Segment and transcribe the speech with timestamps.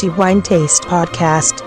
[0.00, 1.62] The Wine Taste Podcast.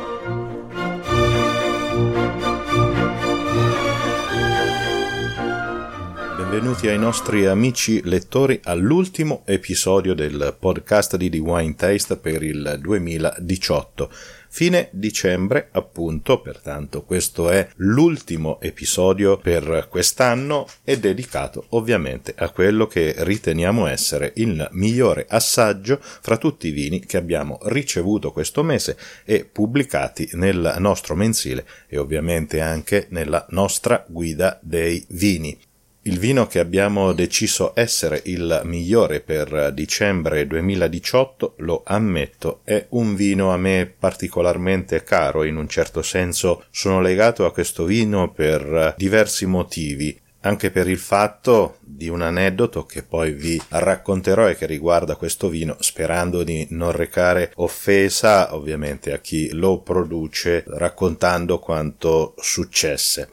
[6.38, 12.80] Benvenuti ai nostri amici lettori all'ultimo episodio del podcast di The Wine Taste per il
[12.82, 14.10] 2018.
[14.56, 22.86] Fine dicembre, appunto, pertanto questo è l'ultimo episodio per quest'anno e dedicato ovviamente a quello
[22.86, 28.96] che riteniamo essere il migliore assaggio fra tutti i vini che abbiamo ricevuto questo mese
[29.26, 35.60] e pubblicati nel nostro mensile e ovviamente anche nella nostra guida dei vini.
[36.06, 43.16] Il vino che abbiamo deciso essere il migliore per dicembre 2018, lo ammetto, è un
[43.16, 48.96] vino a me particolarmente caro, in un certo senso sono legato a questo vino per
[48.98, 54.66] diversi motivi, anche per il fatto di un aneddoto che poi vi racconterò e che
[54.66, 62.36] riguarda questo vino, sperando di non recare offesa ovviamente a chi lo produce, raccontando quanto
[62.40, 63.30] successe.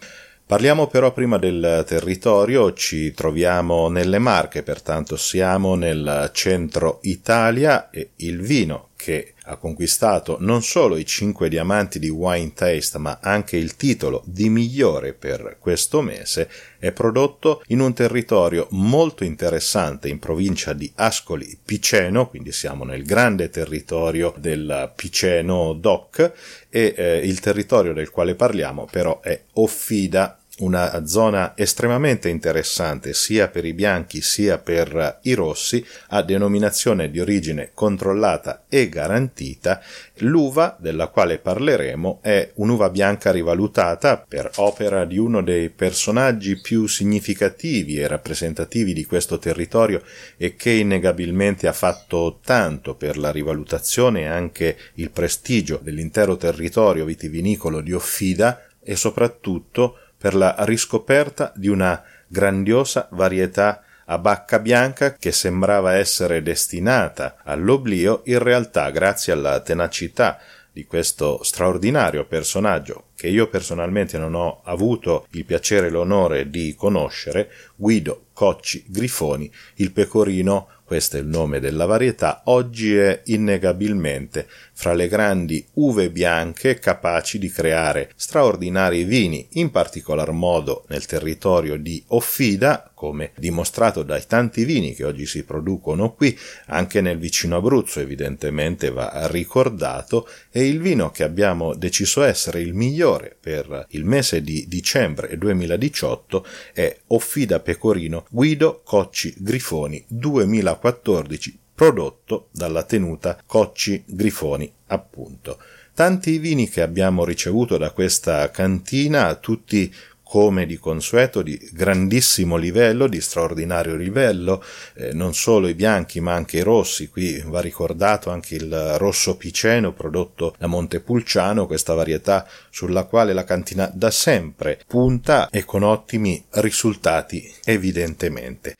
[0.50, 8.10] Parliamo però prima del territorio, ci troviamo nelle Marche, pertanto siamo nel centro Italia e
[8.16, 13.56] il vino che ha conquistato non solo i 5 diamanti di Wine Taste, ma anche
[13.56, 20.18] il titolo di migliore per questo mese, è prodotto in un territorio molto interessante in
[20.18, 26.32] provincia di Ascoli Piceno, quindi siamo nel grande territorio del Piceno DOC
[26.68, 33.48] e eh, il territorio del quale parliamo però è Offida una zona estremamente interessante sia
[33.48, 39.80] per i bianchi sia per i rossi, a denominazione di origine controllata e garantita.
[40.18, 46.86] L'uva della quale parleremo è un'uva bianca rivalutata per opera di uno dei personaggi più
[46.86, 50.02] significativi e rappresentativi di questo territorio
[50.36, 57.04] e che innegabilmente ha fatto tanto per la rivalutazione e anche il prestigio dell'intero territorio
[57.04, 65.14] vitivinicolo di Offida e soprattutto per la riscoperta di una grandiosa varietà a bacca bianca
[65.14, 70.38] che sembrava essere destinata all'oblio, in realtà grazie alla tenacità
[70.72, 76.74] di questo straordinario personaggio che io personalmente non ho avuto il piacere e l'onore di
[76.74, 84.48] conoscere, Guido Cocci Grifoni, il pecorino questo è il nome della varietà, oggi è innegabilmente
[84.72, 91.76] fra le grandi uve bianche capaci di creare straordinari vini, in particolar modo nel territorio
[91.76, 96.36] di Offida, come dimostrato dai tanti vini che oggi si producono qui,
[96.66, 102.74] anche nel vicino Abruzzo evidentemente va ricordato, e il vino che abbiamo deciso essere il
[102.74, 111.58] migliore per il mese di dicembre 2018 è Offida Pecorino Guido Cocci Grifoni 2014 2014
[111.74, 115.58] prodotto dalla tenuta Cocci Grifoni, appunto.
[115.94, 119.92] Tanti vini che abbiamo ricevuto da questa cantina, tutti
[120.30, 124.62] come di consueto di grandissimo livello, di straordinario livello,
[124.94, 129.36] eh, non solo i bianchi ma anche i rossi, qui va ricordato anche il rosso
[129.36, 135.82] piceno prodotto da Montepulciano, questa varietà sulla quale la cantina da sempre punta e con
[135.82, 138.76] ottimi risultati evidentemente.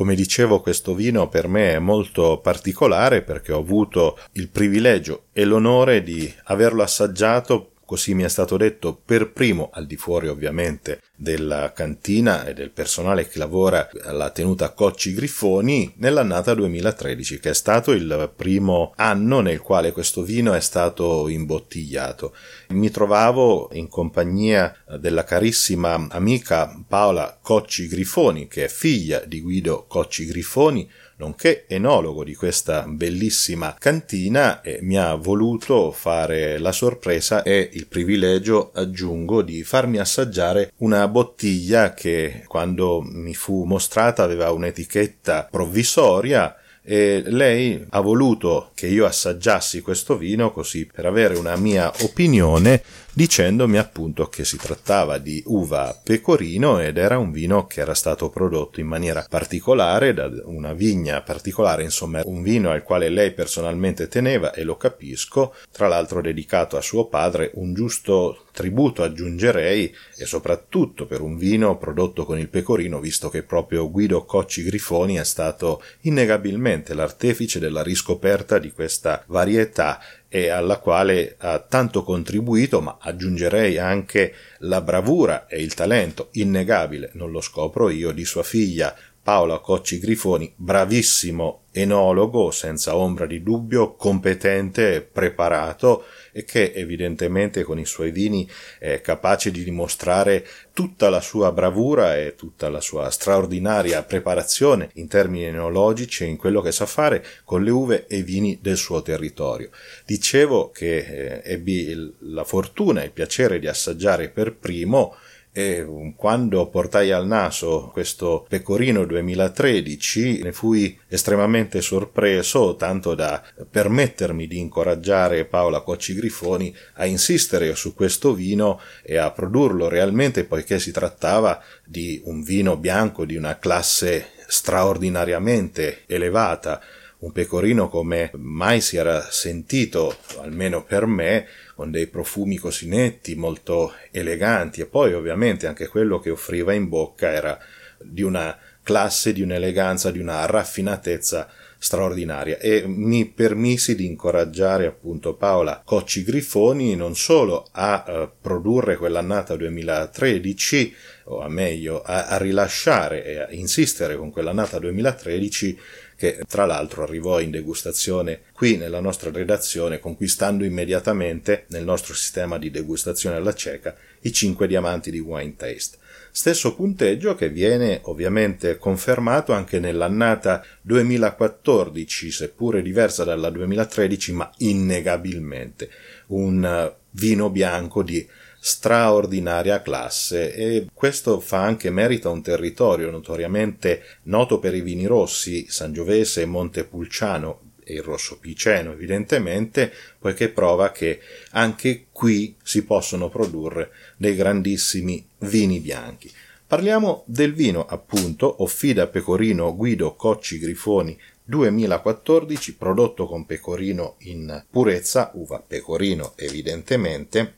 [0.00, 5.44] Come dicevo, questo vino per me è molto particolare perché ho avuto il privilegio e
[5.44, 11.00] l'onore di averlo assaggiato così mi è stato detto per primo, al di fuori ovviamente
[11.16, 17.52] della cantina e del personale che lavora alla tenuta Cocci Griffoni, nell'annata 2013, che è
[17.52, 22.32] stato il primo anno nel quale questo vino è stato imbottigliato.
[22.68, 29.86] Mi trovavo in compagnia della carissima amica Paola Cocci Grifoni, che è figlia di Guido
[29.88, 30.88] Cocci Grifoni,
[31.20, 37.86] nonché enologo di questa bellissima cantina e mi ha voluto fare la sorpresa e il
[37.86, 46.54] privilegio, aggiungo, di farmi assaggiare una bottiglia che quando mi fu mostrata aveva un'etichetta provvisoria
[46.90, 52.82] e lei ha voluto che io assaggiassi questo vino così per avere una mia opinione
[53.12, 58.28] dicendomi appunto che si trattava di uva pecorino ed era un vino che era stato
[58.30, 64.08] prodotto in maniera particolare da una vigna particolare, insomma un vino al quale lei personalmente
[64.08, 70.24] teneva e lo capisco, tra l'altro dedicato a suo padre, un giusto tributo aggiungerei e
[70.26, 75.24] soprattutto per un vino prodotto con il pecorino visto che proprio Guido Cocci Grifoni è
[75.24, 82.98] stato innegabilmente l'artefice della riscoperta di questa varietà e alla quale ha tanto contribuito, ma
[83.00, 88.94] aggiungerei anche la bravura e il talento innegabile, non lo scopro io, di sua figlia
[89.30, 97.78] Paola Cocci Grifoni, bravissimo enologo, senza ombra di dubbio, competente, preparato e che evidentemente con
[97.78, 98.50] i suoi vini
[98.80, 105.06] è capace di dimostrare tutta la sua bravura e tutta la sua straordinaria preparazione in
[105.06, 108.76] termini enologici e in quello che sa fare con le uve e i vini del
[108.76, 109.70] suo territorio.
[110.04, 115.14] Dicevo che eh, ebbi la fortuna e il piacere di assaggiare per primo
[115.52, 124.46] e quando portai al naso questo pecorino 2013 ne fui estremamente sorpreso tanto da permettermi
[124.46, 130.78] di incoraggiare Paola Cocci Grifoni a insistere su questo vino e a produrlo realmente poiché
[130.78, 136.80] si trattava di un vino bianco di una classe straordinariamente elevata.
[137.20, 141.46] Un pecorino come mai si era sentito, almeno per me,
[141.80, 146.90] con dei profumi così netti, molto eleganti e poi ovviamente anche quello che offriva in
[146.90, 147.58] bocca era
[147.98, 151.48] di una classe, di un'eleganza, di una raffinatezza
[151.78, 152.58] straordinaria.
[152.58, 159.56] E mi permisi di incoraggiare appunto Paola Cocci Grifoni non solo a uh, produrre quell'annata
[159.56, 160.94] 2013
[161.24, 165.78] o a meglio a, a rilasciare e a insistere con quell'annata 2013
[166.20, 172.58] che tra l'altro arrivò in degustazione qui nella nostra redazione, conquistando immediatamente nel nostro sistema
[172.58, 175.96] di degustazione alla cieca i 5 diamanti di Wine Taste.
[176.30, 185.88] Stesso punteggio che viene ovviamente confermato anche nell'annata 2014, seppure diversa dalla 2013, ma innegabilmente
[186.26, 188.28] un vino bianco di
[188.62, 195.06] straordinaria classe e questo fa anche merito a un territorio notoriamente noto per i vini
[195.06, 201.20] rossi, Sangiovese e Montepulciano e il rosso piceno evidentemente, poiché prova che
[201.52, 206.30] anche qui si possono produrre dei grandissimi vini bianchi.
[206.66, 215.32] Parliamo del vino, appunto, Offida Pecorino Guido Cocci Grifoni 2014, prodotto con pecorino in purezza,
[215.34, 217.54] uva pecorino evidentemente,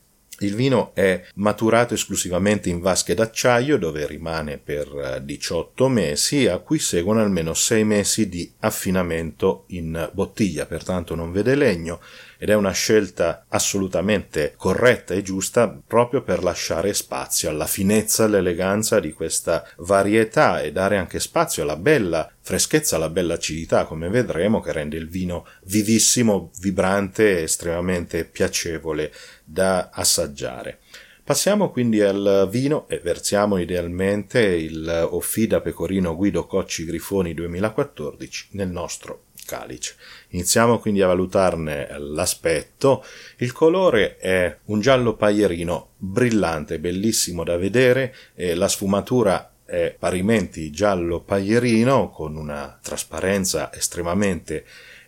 [0.46, 6.58] il vino è maturato esclusivamente in vasche d'acciaio dove rimane per 18 eh, mesi, a
[6.58, 12.00] cui seguono almeno 6 mesi di affinamento in bottiglia, pertanto non vede legno
[12.42, 18.98] ed è una scelta assolutamente corretta e giusta proprio per lasciare spazio alla finezza, all'eleganza
[18.98, 24.58] di questa varietà e dare anche spazio alla bella freschezza, alla bella acidità, come vedremo,
[24.58, 29.12] che rende il vino vivissimo, vibrante e estremamente piacevole
[29.44, 30.80] da assaggiare.
[31.22, 38.68] Passiamo quindi al vino e versiamo idealmente il Offida Pecorino Guido Cocci Grifoni 2014 nel
[38.68, 39.94] nostro calice.
[40.30, 43.04] Iniziamo quindi a valutarne l'aspetto.
[43.38, 50.70] Il colore è un giallo paglierino brillante, bellissimo da vedere e la sfumatura è parimenti
[50.70, 54.64] giallo paglierino con una trasparenza estremamente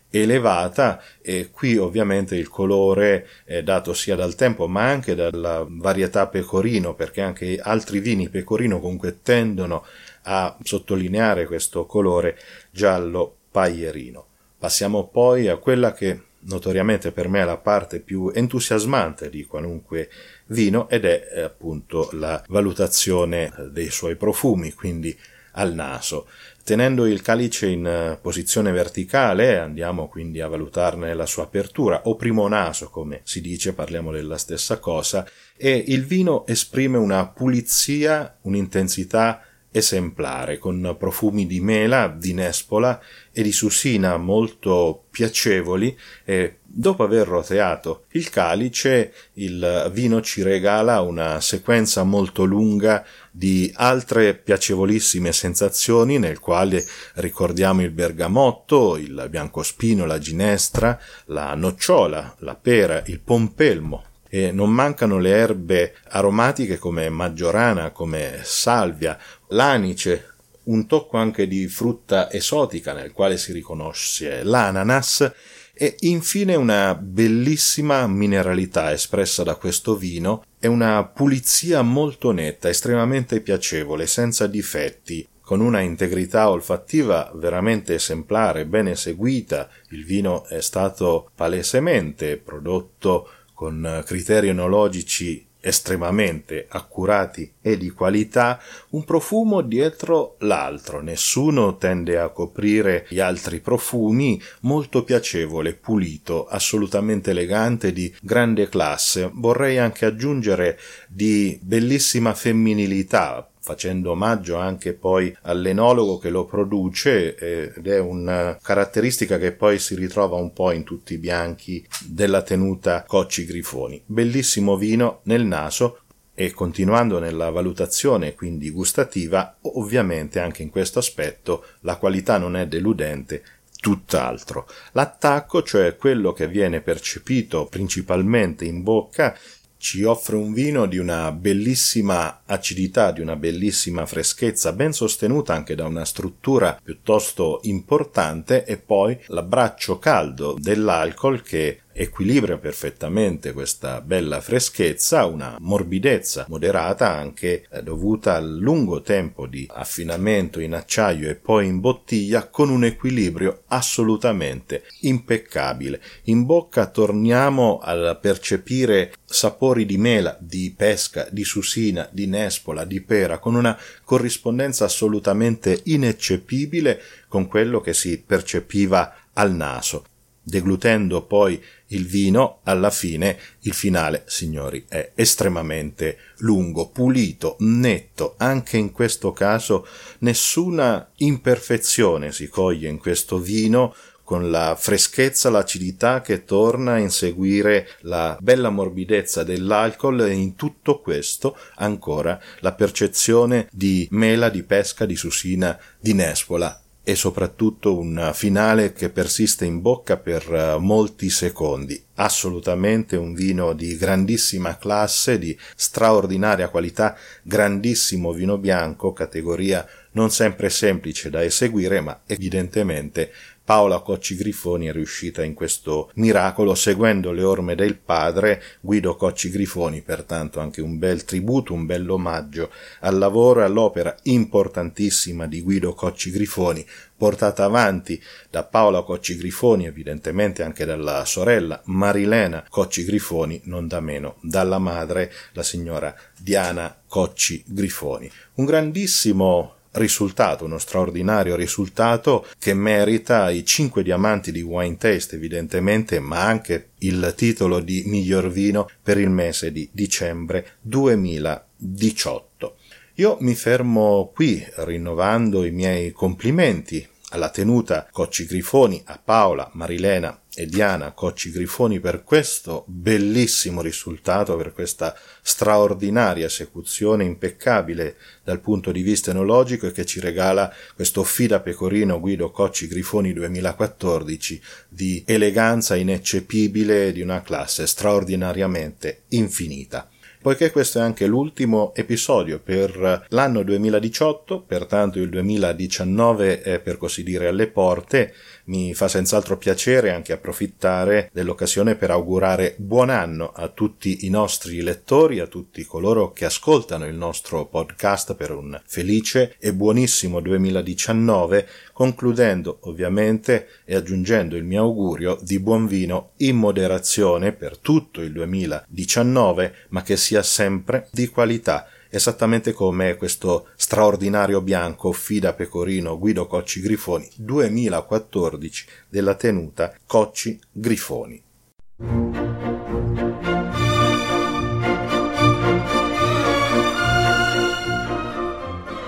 [0.09, 6.27] elevata e qui ovviamente il colore è dato sia dal tempo ma anche dalla varietà
[6.27, 9.85] pecorino perché anche altri vini pecorino comunque tendono
[10.23, 12.37] a sottolineare questo colore
[12.71, 14.25] giallo paglierino.
[14.57, 20.09] Passiamo poi a quella che notoriamente per me è la parte più entusiasmante di qualunque
[20.47, 25.17] vino ed è eh, appunto la valutazione dei suoi profumi, quindi
[25.53, 26.27] al naso.
[26.65, 32.17] Tenendo il calice in eh, posizione verticale andiamo quindi a valutarne la sua apertura o
[32.17, 38.35] primo naso come si dice, parliamo della stessa cosa e il vino esprime una pulizia,
[38.41, 39.41] un'intensità
[39.75, 42.97] esemplare, con profumi di mela, di nespola
[43.33, 51.01] e di susina molto piacevoli e dopo aver roteato il calice il vino ci regala
[51.01, 60.05] una sequenza molto lunga di altre piacevolissime sensazioni nel quale ricordiamo il bergamotto, il biancospino,
[60.05, 67.09] la ginestra, la nocciola, la pera, il pompelmo, e non mancano le erbe aromatiche come
[67.09, 69.17] maggiorana, come salvia,
[69.49, 75.31] l'anice, un tocco anche di frutta esotica nel quale si riconosce l'ananas
[75.77, 83.41] e infine una bellissima mineralità espressa da questo vino e una pulizia molto netta, estremamente
[83.41, 89.69] piacevole, senza difetti, con una integrità olfattiva veramente esemplare, ben eseguita.
[89.89, 99.03] Il vino è stato palesemente prodotto con criteri enologici estremamente accurati e di qualità, un
[99.03, 107.91] profumo dietro l'altro, nessuno tende a coprire gli altri profumi, molto piacevole, pulito, assolutamente elegante,
[107.91, 109.31] di grande classe.
[109.33, 117.87] Vorrei anche aggiungere di bellissima femminilità, facendo omaggio anche poi all'enologo che lo produce ed
[117.87, 123.03] è una caratteristica che poi si ritrova un po' in tutti i bianchi della tenuta
[123.07, 123.99] Cocci Grifoni.
[124.05, 126.01] Bellissimo vino nel naso,
[126.35, 132.67] e continuando nella valutazione quindi gustativa, ovviamente anche in questo aspetto la qualità non è
[132.67, 133.41] deludente,
[133.85, 134.67] tutt'altro.
[134.93, 139.37] L'attacco, cioè quello che viene percepito principalmente in bocca,
[139.85, 145.75] ci offre un vino di una bellissima acidità, di una bellissima freschezza, ben sostenuta anche
[145.75, 154.41] da una struttura piuttosto importante e poi l'abbraccio caldo dell'alcol che equilibra perfettamente questa bella
[154.41, 161.35] freschezza, una morbidezza moderata anche eh, dovuta al lungo tempo di affinamento in acciaio e
[161.35, 166.01] poi in bottiglia con un equilibrio assolutamente impeccabile.
[166.23, 172.99] In bocca torniamo a percepire sapori di mela, di pesca, di susina, di nespola, di
[172.99, 180.05] pera, con una corrispondenza assolutamente ineccepibile con quello che si percepiva al naso
[180.45, 188.35] deglutendo poi il vino, alla fine il finale, signori, è estremamente lungo, pulito, netto.
[188.37, 189.87] Anche in questo caso
[190.19, 197.87] nessuna imperfezione si coglie in questo vino con la freschezza, l'acidità che torna a inseguire
[198.01, 205.05] la bella morbidezza dell'alcol e in tutto questo ancora la percezione di mela, di pesca,
[205.05, 211.29] di susina, di nespola e soprattutto un finale che persiste in bocca per eh, molti
[211.29, 212.04] secondi.
[212.15, 220.69] Assolutamente un vino di grandissima classe, di straordinaria qualità, grandissimo vino bianco, categoria non sempre
[220.69, 223.31] semplice da eseguire, ma evidentemente
[223.65, 229.49] Paola Cocci Grifoni è riuscita in questo miracolo seguendo le orme del padre Guido Cocci
[229.49, 232.69] Grifoni, pertanto anche un bel tributo, un bel omaggio
[232.99, 236.85] al lavoro e all'opera importantissima di Guido Cocci Grifoni,
[237.17, 243.99] portata avanti da Paola Cocci Grifoni, evidentemente anche dalla sorella Marilena Cocci Grifoni, non da
[243.99, 248.29] meno dalla madre, la signora Diana Cocci Grifoni.
[248.55, 256.19] Un grandissimo risultato, uno straordinario risultato che merita i cinque diamanti di Wine Taste evidentemente,
[256.19, 262.75] ma anche il titolo di miglior vino per il mese di dicembre 2018.
[263.17, 270.41] Io mi fermo qui rinnovando i miei complimenti alla tenuta Cocci Grifoni, a Paola, Marilena
[270.53, 278.91] e Diana Cocci Grifoni per questo bellissimo risultato, per questa straordinaria esecuzione impeccabile dal punto
[278.91, 285.23] di vista enologico e che ci regala questo fida pecorino Guido Cocci Grifoni 2014 di
[285.25, 290.09] eleganza ineccepibile di una classe straordinariamente infinita
[290.45, 297.23] poiché questo è anche l'ultimo episodio per l'anno 2018, pertanto il 2019 è per così
[297.23, 298.31] dire alle porte,
[298.65, 304.83] mi fa senz'altro piacere anche approfittare dell'occasione per augurare buon anno a tutti i nostri
[304.83, 311.67] lettori, a tutti coloro che ascoltano il nostro podcast per un felice e buonissimo 2019,
[311.95, 318.33] concludendo ovviamente e aggiungendo il mio augurio di buon vino in moderazione per tutto il
[318.33, 326.47] 2019, ma che sia sempre di qualità esattamente come questo straordinario bianco Fida Pecorino Guido
[326.47, 331.43] Cocci Grifoni 2014 della tenuta Cocci Grifoni.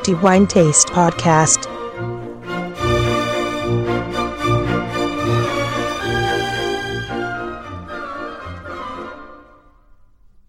[0.03, 1.66] The Wine Taste Podcast